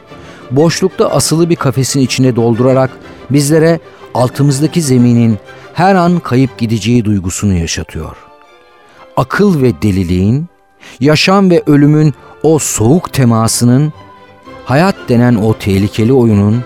boşlukta 0.51 1.11
asılı 1.11 1.49
bir 1.49 1.55
kafesin 1.55 1.99
içine 1.99 2.35
doldurarak 2.35 2.89
bizlere 3.29 3.79
altımızdaki 4.13 4.81
zeminin 4.81 5.37
her 5.73 5.95
an 5.95 6.19
kayıp 6.19 6.57
gideceği 6.57 7.05
duygusunu 7.05 7.53
yaşatıyor. 7.53 8.17
Akıl 9.17 9.61
ve 9.61 9.81
deliliğin, 9.81 10.47
yaşam 10.99 11.49
ve 11.49 11.63
ölümün 11.65 12.13
o 12.43 12.59
soğuk 12.59 13.13
temasının, 13.13 13.93
hayat 14.65 14.95
denen 15.09 15.35
o 15.35 15.53
tehlikeli 15.53 16.13
oyunun 16.13 16.63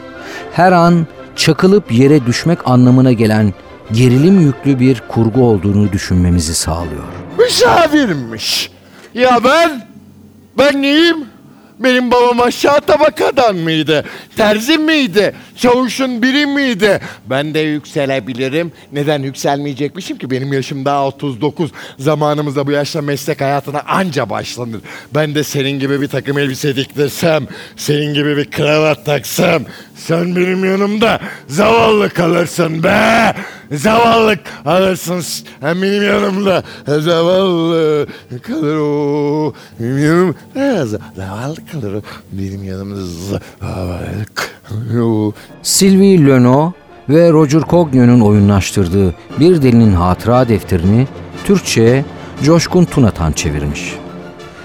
her 0.54 0.72
an 0.72 1.08
çakılıp 1.36 1.92
yere 1.92 2.26
düşmek 2.26 2.68
anlamına 2.68 3.12
gelen 3.12 3.54
gerilim 3.92 4.40
yüklü 4.42 4.80
bir 4.80 5.02
kurgu 5.08 5.44
olduğunu 5.44 5.92
düşünmemizi 5.92 6.56
sağlıyor. 6.56 7.04
Misafirmiş. 7.40 8.72
Ya 9.14 9.40
ben? 9.44 9.88
Ben 10.58 10.82
neyim? 10.82 11.18
Benim 11.80 12.12
babam 12.12 12.42
aşağı 12.42 12.82
tabakadan 12.82 13.56
mıydı? 13.56 14.06
Terzi 14.38 14.78
miydi? 14.78 15.36
Çavuşun 15.58 16.22
biri 16.22 16.46
miydi? 16.46 17.02
Ben 17.26 17.54
de 17.54 17.60
yükselebilirim. 17.60 18.72
Neden 18.92 19.24
yükselmeyecekmişim 19.24 20.18
ki? 20.18 20.32
Benim 20.32 20.54
yaşım 20.54 20.86
daha 20.86 21.06
39. 21.08 21.72
Zamanımızda 22.00 22.68
bu 22.68 22.72
yaşta 22.72 23.02
meslek 23.02 23.42
hayatına 23.42 23.82
anca 23.88 24.30
başlanır. 24.30 24.82
Ben 25.16 25.36
de 25.36 25.44
senin 25.44 25.80
gibi 25.80 26.02
bir 26.02 26.08
takım 26.08 26.38
elbise 26.38 26.76
diktirsem, 26.76 27.48
senin 27.76 28.14
gibi 28.14 28.38
bir 28.38 28.46
kravat 28.52 29.06
taksam, 29.06 29.64
sen 29.96 30.36
benim 30.36 30.66
yanımda 30.66 31.20
zavallı 31.48 32.10
kalırsın 32.10 32.84
be! 32.84 33.36
Zavallı 33.72 34.38
kalırsın 34.64 35.24
hem 35.60 35.82
benim 35.82 36.04
yanımda. 36.04 36.64
Zavallı 36.88 38.08
kalır 38.42 38.76
o. 38.76 39.54
Benim 39.80 39.98
yanımda 39.98 40.86
zavallı 41.16 41.56
kalır 41.72 42.04
benim 42.32 42.64
yanımda 42.64 43.02
zavallı 43.62 44.26
kalır 44.36 45.34
Sylvie 45.64 46.28
Leno 46.28 46.74
ve 47.10 47.32
Roger 47.32 47.62
Cognon'un 47.70 48.22
oyunlaştırdığı 48.22 49.16
Bir 49.40 49.62
Delinin 49.62 49.94
Hatıra 49.94 50.50
Defterini 50.50 51.08
Türkçe'ye 51.46 52.06
Coşkun 52.44 52.86
Tunatan 52.86 53.32
çevirmiş. 53.32 53.96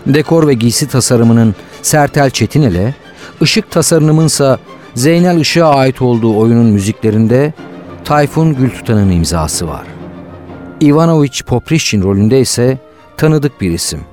Dekor 0.07 0.49
ve 0.49 0.55
giysi 0.55 0.89
tasarımının 0.89 1.55
Sertel 1.83 2.31
Çetinel'e, 2.31 2.95
ışık 3.43 3.71
tasarımınsa 3.71 4.59
Zeynel 4.95 5.41
Işık'a 5.41 5.67
ait 5.67 6.03
olduğu 6.03 6.37
oyunun 6.39 6.67
müziklerinde 6.67 7.53
Tayfun 8.05 8.55
Gültutan'ın 8.55 9.11
imzası 9.11 9.69
var. 9.69 9.87
Ivanoviç 10.83 11.45
Poprişçin 11.45 12.03
rolünde 12.03 12.41
ise 12.41 12.79
tanıdık 13.17 13.61
bir 13.61 13.71
isim. 13.71 14.05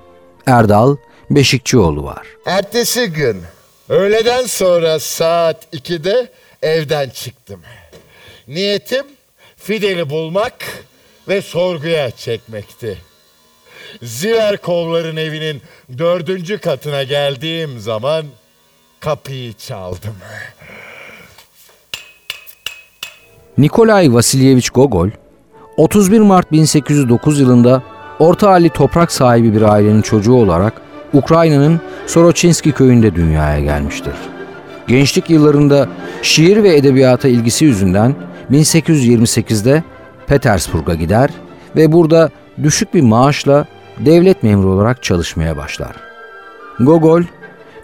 Erdal 0.46 0.96
Beşikçioğlu 1.30 2.04
var. 2.04 2.28
Ertesi 2.46 3.08
gün 3.08 3.42
Öğleden 3.90 4.44
sonra 4.44 5.00
saat 5.00 5.74
2'de 5.74 6.32
evden 6.62 7.10
çıktım. 7.10 7.62
Niyetim 8.48 9.06
Fidel'i 9.58 10.10
bulmak 10.10 10.54
ve 11.28 11.42
sorguya 11.42 12.12
çekmekti. 12.12 12.98
Ziverkovların 14.04 15.18
evinin 15.18 15.62
dördüncü 15.98 16.58
katına 16.58 17.04
geldiğim 17.04 17.80
zaman 17.80 18.26
kapıyı 19.00 19.54
çaldım. 19.54 20.16
Nikolay 23.60 24.14
Vasilyevich 24.14 24.70
Gogol, 24.74 25.10
31 25.78 26.20
Mart 26.20 26.52
1809 26.52 27.40
yılında 27.40 27.84
orta 28.20 28.52
halli 28.52 28.70
toprak 28.70 29.12
sahibi 29.12 29.54
bir 29.54 29.62
ailenin 29.62 30.02
çocuğu 30.02 30.34
olarak 30.34 30.74
Ukrayna'nın 31.14 31.80
Sorochinski 32.08 32.72
köyünde 32.72 33.16
dünyaya 33.16 33.60
gelmiştir. 33.60 34.14
Gençlik 34.88 35.30
yıllarında 35.30 35.88
şiir 36.22 36.64
ve 36.64 36.76
edebiyata 36.76 37.28
ilgisi 37.28 37.66
yüzünden 37.66 38.16
1828'de 38.52 39.84
Petersburg'a 40.28 40.94
gider 40.94 41.30
ve 41.76 41.92
burada 41.92 42.30
düşük 42.64 42.94
bir 42.94 43.02
maaşla 43.02 43.66
devlet 44.00 44.44
memuru 44.44 44.70
olarak 44.70 45.04
çalışmaya 45.04 45.58
başlar. 45.58 45.96
Gogol, 46.80 47.22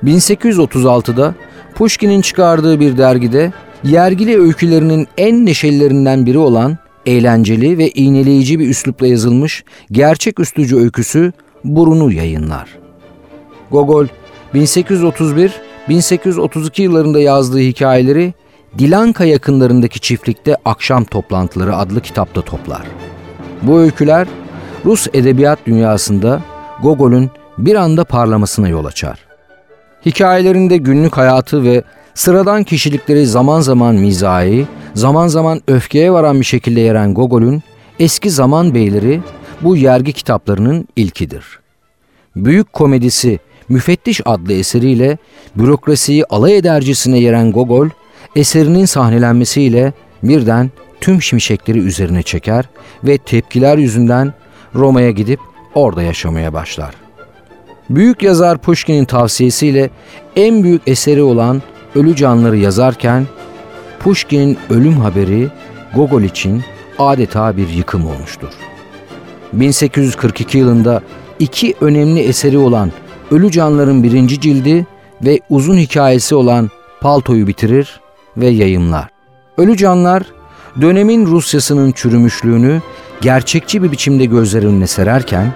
1836'da 0.04 1.34
Pushkin'in 1.76 2.22
çıkardığı 2.22 2.80
bir 2.80 2.98
dergide 2.98 3.52
yergili 3.84 4.40
öykülerinin 4.40 5.08
en 5.18 5.46
neşelilerinden 5.46 6.26
biri 6.26 6.38
olan 6.38 6.78
eğlenceli 7.06 7.78
ve 7.78 7.90
iğneleyici 7.90 8.60
bir 8.60 8.70
üslupla 8.70 9.08
yazılmış 9.08 9.64
gerçek 9.92 10.40
üstücü 10.40 10.78
öyküsü 10.78 11.34
Burun'u 11.64 12.12
yayınlar. 12.12 12.70
Gogol 13.72 14.06
1831-1832 14.54 16.82
yıllarında 16.82 17.20
yazdığı 17.20 17.60
hikayeleri 17.60 18.34
Dilanka 18.78 19.26
yakınlarındaki 19.26 20.00
çiftlikte 20.00 20.58
Akşam 20.66 21.04
Toplantıları 21.04 21.76
adlı 21.76 22.02
kitapta 22.02 22.42
toplar. 22.42 22.82
Bu 23.62 23.80
öyküler 23.80 24.28
Rus 24.86 25.08
edebiyat 25.14 25.60
dünyasında 25.66 26.42
Gogol'ün 26.82 27.32
bir 27.58 27.76
anda 27.76 28.04
parlamasına 28.04 28.70
yol 28.70 28.86
açar. 28.86 29.20
Hikayelerinde 30.06 30.78
günlük 30.78 31.18
hayatı 31.18 31.64
ve 31.64 31.84
sıradan 32.16 32.64
kişilikleri 32.64 33.26
zaman 33.26 33.62
zaman 33.62 33.96
mizahi, 33.96 34.68
zaman 34.94 35.28
zaman 35.28 35.62
öfkeye 35.68 36.12
varan 36.12 36.40
bir 36.40 36.46
şekilde 36.46 36.82
yeren 36.82 37.14
Gogol'ün 37.14 37.64
eski 38.00 38.30
zaman 38.30 38.74
beyleri 38.74 39.22
bu 39.62 39.78
yergi 39.78 40.14
kitaplarının 40.14 40.88
ilkidir. 40.96 41.60
Büyük 42.36 42.74
komedisi 42.74 43.40
Müfettiş 43.70 44.22
adlı 44.26 44.54
eseriyle 44.54 45.18
bürokrasiyi 45.56 46.26
alay 46.26 46.58
edercesine 46.58 47.20
yeren 47.20 47.52
Gogol, 47.52 47.90
eserinin 48.36 48.86
sahnelenmesiyle 48.86 49.94
birden 50.24 50.72
tüm 51.02 51.22
şimşekleri 51.22 51.80
üzerine 51.80 52.24
çeker 52.24 52.70
ve 53.04 53.18
tepkiler 53.18 53.78
yüzünden 53.78 54.34
Roma'ya 54.76 55.12
gidip 55.12 55.40
orada 55.76 56.02
yaşamaya 56.04 56.54
başlar. 56.54 56.96
Büyük 57.90 58.24
yazar 58.24 58.58
Pushkin'in 58.58 59.06
tavsiyesiyle 59.06 59.90
en 60.36 60.64
büyük 60.64 60.82
eseri 60.88 61.22
olan 61.22 61.62
Ölü 61.96 62.16
Canları 62.16 62.58
yazarken 62.58 63.28
Pushkin'in 64.00 64.58
ölüm 64.70 64.98
haberi 64.98 65.50
Gogol 65.96 66.22
için 66.22 66.64
adeta 67.00 67.58
bir 67.58 67.68
yıkım 67.70 68.08
olmuştur. 68.08 68.50
1842 69.54 70.58
yılında 70.58 71.02
iki 71.40 71.76
önemli 71.82 72.20
eseri 72.20 72.58
olan 72.58 72.92
Ölü 73.32 73.52
Canların 73.52 74.04
birinci 74.04 74.40
cildi 74.40 74.88
ve 75.26 75.40
uzun 75.50 75.78
hikayesi 75.78 76.36
olan 76.36 76.70
Palto'yu 77.02 77.48
bitirir 77.48 78.00
ve 78.38 78.48
yayımlar. 78.48 79.10
Ölü 79.58 79.78
Canlar 79.78 80.24
dönemin 80.82 81.26
Rusyasının 81.26 81.92
çürümüşlüğünü 81.92 82.82
gerçekçi 83.22 83.84
bir 83.84 83.92
biçimde 83.92 84.26
gözler 84.26 84.64
önüne 84.64 84.88
sererken 84.88 85.54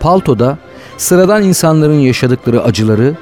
Palto'da 0.00 0.58
sıradan 0.96 1.42
insanların 1.42 1.98
yaşadıkları 1.98 2.62
acıları, 2.62 3.14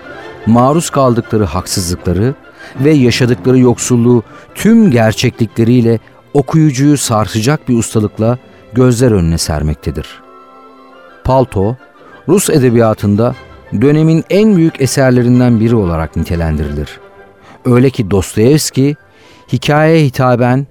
maruz 0.46 0.90
kaldıkları 0.90 1.44
haksızlıkları 1.44 2.34
ve 2.80 2.90
yaşadıkları 2.90 3.58
yoksulluğu 3.58 4.22
tüm 4.54 4.90
gerçeklikleriyle 4.90 5.98
okuyucuyu 6.34 6.96
sarsacak 6.96 7.68
bir 7.68 7.78
ustalıkla 7.78 8.38
gözler 8.72 9.10
önüne 9.10 9.38
sermektedir. 9.38 10.20
Palto, 11.24 11.76
Rus 12.28 12.50
edebiyatında 12.50 13.34
dönemin 13.72 14.24
en 14.30 14.56
büyük 14.56 14.80
eserlerinden 14.80 15.60
biri 15.60 15.74
olarak 15.74 16.16
nitelendirilir. 16.16 17.00
Öyle 17.64 17.90
ki 17.90 18.10
Dostoyevski 18.10 18.96
hikayeye 19.52 20.04
hitaben 20.06 20.66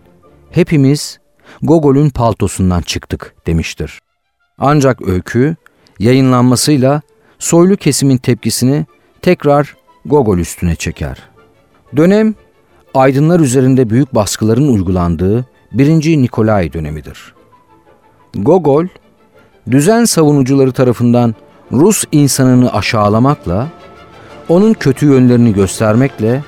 hepimiz 0.51 1.19
Gogol'ün 1.61 2.09
paltosundan 2.09 2.81
çıktık 2.81 3.35
demiştir. 3.47 3.99
Ancak 4.57 5.07
öykü 5.07 5.55
yayınlanmasıyla 5.99 7.01
soylu 7.39 7.77
kesimin 7.77 8.17
tepkisini 8.17 8.85
tekrar 9.21 9.75
Gogol 10.05 10.37
üstüne 10.37 10.75
çeker. 10.75 11.17
Dönem 11.95 12.35
aydınlar 12.93 13.39
üzerinde 13.39 13.89
büyük 13.89 14.15
baskıların 14.15 14.73
uygulandığı 14.73 15.45
birinci 15.71 16.21
Nikolay 16.21 16.73
dönemidir. 16.73 17.33
Gogol, 18.35 18.85
düzen 19.71 20.05
savunucuları 20.05 20.71
tarafından 20.71 21.35
Rus 21.71 22.03
insanını 22.11 22.73
aşağılamakla, 22.73 23.67
onun 24.49 24.73
kötü 24.73 25.05
yönlerini 25.05 25.53
göstermekle 25.53 26.43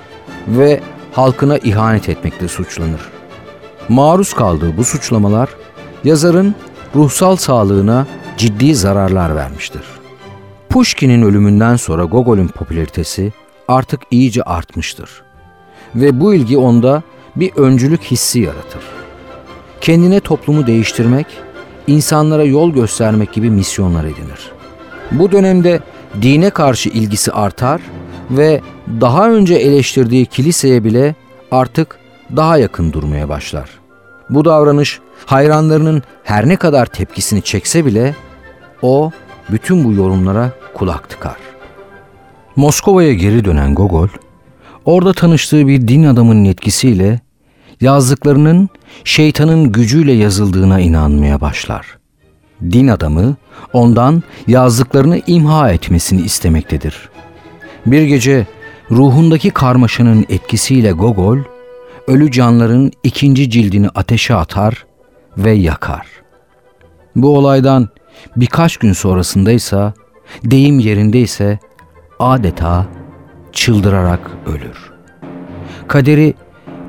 ve 0.48 0.80
halkına 1.12 1.58
ihanet 1.58 2.10
etmekle 2.10 2.48
suçlanır. 2.48 3.02
Maruz 3.90 4.34
kaldığı 4.34 4.78
bu 4.78 4.84
suçlamalar 4.84 5.50
yazarın 6.04 6.56
ruhsal 6.96 7.36
sağlığına 7.36 8.08
ciddi 8.38 8.76
zararlar 8.76 9.36
vermiştir. 9.36 9.84
Pushkin'in 10.70 11.22
ölümünden 11.22 11.76
sonra 11.76 12.04
Gogol'ün 12.04 12.48
popülaritesi 12.48 13.34
artık 13.68 14.02
iyice 14.12 14.44
artmıştır. 14.44 15.29
Ve 15.96 16.20
bu 16.20 16.34
ilgi 16.34 16.58
onda 16.58 17.04
bir 17.36 17.56
öncülük 17.56 18.04
hissi 18.04 18.40
yaratır. 18.40 18.82
Kendine 19.82 20.20
toplumu 20.20 20.68
değiştirmek, 20.68 21.28
insanlara 21.88 22.44
yol 22.44 22.72
göstermek 22.72 23.34
gibi 23.34 23.50
misyonlar 23.50 24.04
edinir. 24.04 24.52
Bu 25.12 25.32
dönemde 25.32 25.80
dine 26.22 26.50
karşı 26.50 26.90
ilgisi 26.90 27.32
artar 27.32 27.82
ve 28.32 28.62
daha 29.02 29.30
önce 29.30 29.56
eleştirdiği 29.56 30.26
kiliseye 30.26 30.84
bile 30.84 31.16
artık 31.52 32.00
daha 32.36 32.58
yakın 32.58 32.94
durmaya 32.94 33.30
başlar. 33.30 33.70
Bu 34.30 34.46
davranış 34.46 35.00
hayranlarının 35.26 36.04
her 36.24 36.50
ne 36.50 36.56
kadar 36.56 36.86
tepkisini 36.86 37.42
çekse 37.42 37.86
bile 37.86 38.16
o 38.82 39.12
bütün 39.50 39.84
bu 39.84 39.94
yorumlara 39.94 40.52
kulak 40.74 41.10
tıkar. 41.10 41.38
Moskova'ya 42.56 43.14
geri 43.14 43.46
dönen 43.46 43.76
Gogol, 43.76 44.08
orada 44.86 45.14
tanıştığı 45.14 45.68
bir 45.68 45.88
din 45.88 46.04
adamının 46.04 46.46
etkisiyle 46.46 47.20
yazdıklarının 47.82 48.70
şeytanın 49.04 49.72
gücüyle 49.72 50.12
yazıldığına 50.12 50.80
inanmaya 50.80 51.42
başlar. 51.42 51.98
Din 52.62 52.88
adamı 52.88 53.36
ondan 53.74 54.24
yazdıklarını 54.48 55.22
imha 55.28 55.72
etmesini 55.72 56.22
istemektedir. 56.22 57.10
Bir 57.86 58.02
gece 58.02 58.48
ruhundaki 58.92 59.50
karmaşanın 59.50 60.26
etkisiyle 60.30 60.92
Gogol, 60.92 61.38
ölü 62.08 62.32
canların 62.32 62.92
ikinci 63.04 63.50
cildini 63.50 63.90
ateşe 63.90 64.36
atar 64.36 64.86
ve 65.38 65.52
yakar. 65.52 66.08
Bu 67.16 67.38
olaydan 67.38 67.90
birkaç 68.36 68.78
gün 68.78 68.94
sonrasındaysa, 68.94 69.94
deyim 70.44 70.80
yerindeyse 70.80 71.60
adeta 72.20 72.88
çıldırarak 73.54 74.32
ölür. 74.46 74.92
Kaderi 75.88 76.34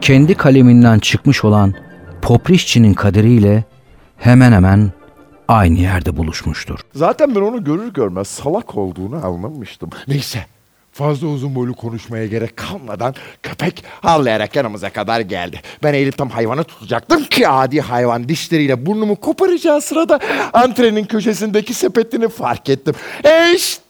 kendi 0.00 0.34
kaleminden 0.34 0.98
çıkmış 0.98 1.44
olan 1.44 1.74
Poprişçi'nin 2.22 2.94
kaderiyle 2.94 3.64
hemen 4.16 4.52
hemen 4.52 4.92
aynı 5.48 5.78
yerde 5.78 6.16
buluşmuştur. 6.16 6.80
Zaten 6.94 7.34
ben 7.34 7.40
onu 7.40 7.64
görür 7.64 7.92
görmez 7.92 8.28
salak 8.28 8.76
olduğunu 8.76 9.26
anlamıştım. 9.26 9.90
Neyse 10.08 10.46
Fazla 10.92 11.26
uzun 11.26 11.54
boylu 11.54 11.74
konuşmaya 11.74 12.26
gerek 12.26 12.56
kalmadan 12.56 13.14
köpek 13.42 13.84
havlayarak 14.00 14.56
yanımıza 14.56 14.90
kadar 14.90 15.20
geldi. 15.20 15.60
Ben 15.82 15.94
eğilip 15.94 16.18
tam 16.18 16.30
hayvanı 16.30 16.64
tutacaktım 16.64 17.24
ki 17.24 17.48
adi 17.48 17.80
hayvan 17.80 18.28
dişleriyle 18.28 18.86
burnumu 18.86 19.16
koparacağı 19.16 19.80
sırada 19.80 20.20
antrenin 20.52 21.04
köşesindeki 21.04 21.74
sepetini 21.74 22.28
fark 22.28 22.68
ettim. 22.68 22.94
E 23.24 23.54
işte 23.56 23.89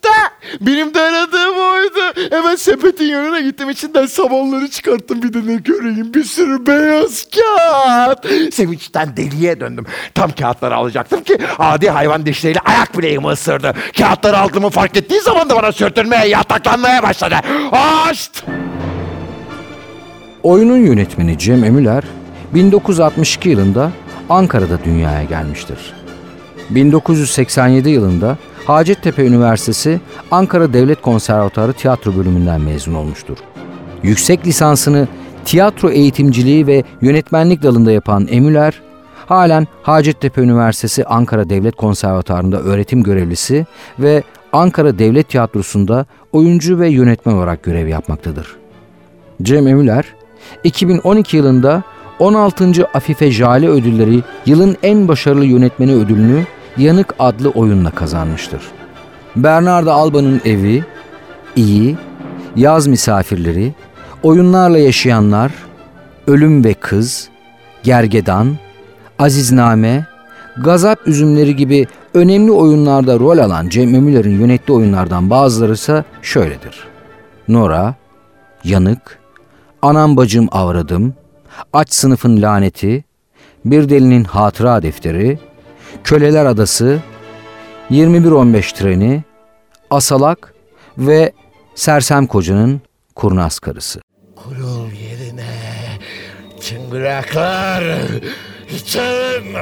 benim 0.61 0.95
de 0.95 1.01
aradığım 1.01 1.57
oydu. 1.59 2.31
Hemen 2.31 2.57
sepetin 2.57 3.05
yanına 3.05 3.41
gittim 3.41 3.71
içinden 3.71 4.07
samanları 4.07 4.71
çıkarttım 4.71 5.23
bir 5.23 5.33
de 5.33 5.53
ne 5.53 5.57
göreyim 5.57 6.15
bir 6.15 6.25
sürü 6.25 6.67
beyaz 6.67 7.27
kağıt. 7.31 8.27
Sevinçten 8.55 9.17
deliye 9.17 9.61
döndüm. 9.61 9.87
Tam 10.15 10.31
kağıtları 10.31 10.75
alacaktım 10.75 11.23
ki 11.23 11.39
adi 11.59 11.91
hayvan 11.91 12.27
dişleriyle 12.27 12.61
ayak 12.61 12.99
bileğimi 12.99 13.27
ısırdı. 13.27 13.75
Kağıtları 13.99 14.39
aldığımı 14.39 14.71
fark 14.71 14.97
ettiği 14.97 15.21
zaman 15.21 15.51
da 15.51 15.57
bana 15.57 15.73
sürtünmeye 15.73 16.29
yataklanmaya 16.29 17.03
başladı. 17.03 17.35
Aşt! 17.73 18.45
Oyunun 20.43 20.79
yönetmeni 20.79 21.39
Cem 21.39 21.65
Emüler 21.65 22.05
1962 22.55 23.49
yılında 23.49 23.91
Ankara'da 24.31 24.85
dünyaya 24.85 25.25
gelmiştir. 25.25 25.79
1987 26.71 27.91
yılında 27.91 28.37
Hacettepe 28.71 29.27
Üniversitesi 29.27 30.01
Ankara 30.31 30.73
Devlet 30.73 31.03
Konservatuarı 31.03 31.73
Tiyatro 31.73 32.17
Bölümünden 32.17 32.61
mezun 32.61 32.95
olmuştur. 32.95 33.37
Yüksek 34.03 34.47
lisansını 34.47 35.09
tiyatro 35.45 35.91
eğitimciliği 35.91 36.67
ve 36.67 36.85
yönetmenlik 37.01 37.63
dalında 37.63 37.93
yapan 37.93 38.27
Emüler, 38.31 38.83
halen 39.27 39.67
Hacettepe 39.83 40.41
Üniversitesi 40.41 41.05
Ankara 41.05 41.51
Devlet 41.51 41.77
Konservatuarı'nda 41.77 42.61
öğretim 42.61 43.03
görevlisi 43.03 43.67
ve 43.99 44.23
Ankara 44.53 44.99
Devlet 44.99 45.29
Tiyatrosu'nda 45.29 46.07
oyuncu 46.33 46.79
ve 46.79 46.89
yönetmen 46.89 47.35
olarak 47.35 47.63
görev 47.63 47.89
yapmaktadır. 47.89 48.57
Cem 49.43 49.69
Emüler, 49.69 50.05
2012 50.65 51.37
yılında 51.37 51.83
16. 52.19 52.89
Afife 52.95 53.31
Jale 53.31 53.69
Ödülleri 53.69 54.23
Yılın 54.47 54.77
En 54.83 55.09
Başarılı 55.09 55.45
Yönetmeni 55.45 55.95
ödülünü 55.95 56.45
Yanık 56.77 57.15
adlı 57.19 57.51
oyunla 57.51 57.91
kazanmıştır. 57.91 58.63
Bernardo 59.37 59.93
Alba'nın 59.93 60.41
Evi, 60.45 60.85
İyi, 61.57 61.97
Yaz 62.57 62.87
Misafirleri, 62.87 63.75
Oyunlarla 64.23 64.79
Yaşayanlar, 64.79 65.53
Ölüm 66.27 66.65
ve 66.65 66.75
Kız, 66.75 67.29
Gergedan, 67.83 68.57
Azizname, 69.19 70.07
Gazap 70.65 71.09
Üzümleri 71.09 71.57
gibi 71.57 71.87
önemli 72.15 72.53
oyunlarda 72.53 73.19
rol 73.19 73.39
alan 73.39 73.69
Cem 73.69 73.95
Emüler'in 73.95 74.41
yönettiği 74.41 74.79
oyunlardan 74.79 75.31
bazıları 75.31 75.73
ise 75.73 76.05
şöyledir. 76.23 76.85
Nora, 77.49 77.95
Yanık, 78.65 79.19
Anam 79.83 80.17
Bacım 80.17 80.49
Avradım, 80.53 81.15
Aç 81.73 81.93
Sınıfın 81.93 82.43
Laneti, 82.43 83.05
Bir 83.65 83.89
Delinin 83.89 84.25
Hatıra 84.25 84.83
Defteri, 84.83 85.39
Köleler 86.05 86.47
Adası, 86.47 86.99
21-15 87.91 88.75
Treni, 88.75 89.23
Asalak 89.91 90.55
ve 90.99 91.33
Sersem 91.75 92.27
Koca'nın 92.27 92.81
Kurnaz 93.15 93.59
Karısı. 93.59 94.01
Kurul 94.37 94.93
yerine 94.93 95.51
çıngıraklar, 96.61 97.85
çalın, 98.87 99.55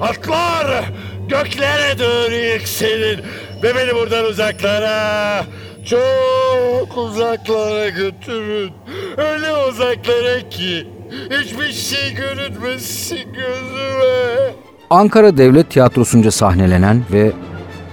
atlar, 0.00 0.84
göklere 1.28 1.98
doğru 1.98 2.34
yükselin 2.34 3.20
ve 3.62 3.74
beni 3.74 3.94
buradan 3.94 4.24
uzaklara, 4.24 5.44
çok 5.90 6.96
uzaklara 6.98 7.88
götürün. 7.88 8.72
Öyle 9.16 9.52
uzaklara 9.52 10.48
ki 10.48 10.88
hiçbir 11.30 11.72
şey 11.72 12.14
görünmesin 12.14 13.32
gözüme. 13.32 14.65
Ankara 14.90 15.36
Devlet 15.36 15.70
Tiyatrosu'nca 15.70 16.30
sahnelenen 16.30 17.02
ve 17.12 17.32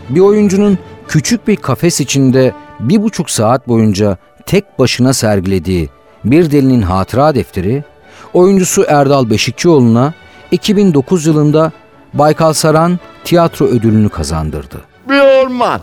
bir 0.10 0.20
oyuncunun 0.20 0.78
küçük 1.08 1.48
bir 1.48 1.56
kafes 1.56 2.02
içinde 2.02 2.54
bir 2.80 3.04
buçuk 3.04 3.30
saat 3.30 3.68
boyunca 3.68 4.18
tek 4.46 4.80
başına 4.80 5.14
sergilediği 5.14 5.90
Bir 6.26 6.52
Delinin 6.52 6.82
Hatıra 6.82 7.36
Defteri, 7.36 7.84
oyuncusu 8.34 8.86
Erdal 8.88 9.30
Beşikçioğlu'na 9.30 10.14
2009 10.52 11.26
yılında 11.26 11.72
Baykal 12.14 12.54
Saran 12.54 13.00
Tiyatro 13.24 13.66
Ödülünü 13.66 14.10
kazandırdı. 14.10 14.82
Bir 15.10 15.44
orman. 15.44 15.82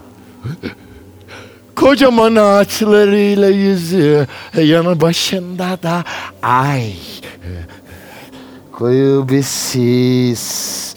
Kocaman 1.77 2.37
ağaçlarıyla 2.37 3.49
yüzü, 3.49 4.27
yanı 4.57 5.01
başında 5.01 5.79
da 5.83 6.05
ay. 6.43 6.93
Koyu 8.73 9.29
bir 9.29 9.43
sis 9.43 10.95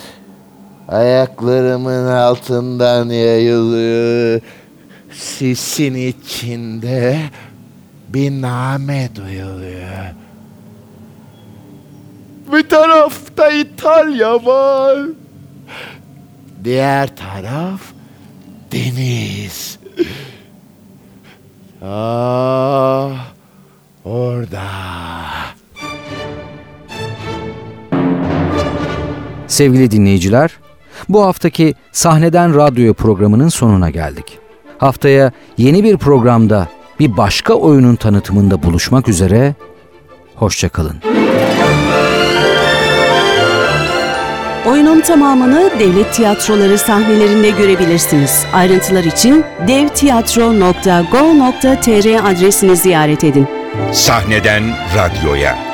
ayaklarımın 0.87 2.07
altından 2.07 3.09
yayılıyor. 3.09 4.41
Sisin 5.13 5.93
içinde 5.93 7.19
bir 8.09 8.31
name 8.31 9.09
duyuluyor. 9.15 10.13
Bir 12.53 12.69
tarafta 12.69 13.51
İtalya 13.51 14.45
var. 14.45 14.99
Diğer 16.63 17.15
taraf 17.15 17.81
deniz. 18.71 19.79
Ah, 21.81 23.11
orada. 24.05 24.63
Sevgili 29.47 29.91
dinleyiciler, 29.91 30.51
bu 31.09 31.25
haftaki 31.25 31.73
Sahneden 31.91 32.55
Radyoya 32.55 32.93
programının 32.93 33.49
sonuna 33.49 33.89
geldik. 33.89 34.39
Haftaya 34.77 35.31
yeni 35.57 35.83
bir 35.83 35.97
programda 35.97 36.67
bir 36.99 37.17
başka 37.17 37.53
oyunun 37.53 37.95
tanıtımında 37.95 38.63
buluşmak 38.63 39.09
üzere, 39.09 39.55
hoşçakalın. 40.35 40.95
Oyunun 44.67 45.01
tamamını 45.01 45.71
devlet 45.79 46.13
tiyatroları 46.13 46.77
sahnelerinde 46.77 47.49
görebilirsiniz. 47.49 48.45
Ayrıntılar 48.53 49.03
için 49.03 49.43
devtiyatro.go.tr 49.67 52.31
adresini 52.31 52.75
ziyaret 52.75 53.23
edin. 53.23 53.47
Sahneden 53.91 54.63
radyoya. 54.95 55.72